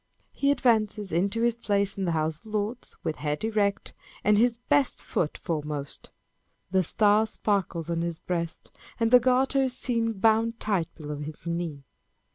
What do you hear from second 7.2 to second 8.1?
sparkles on